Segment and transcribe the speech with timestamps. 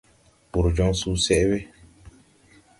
[0.51, 1.59] Wùr jɔŋ susɛʼ we.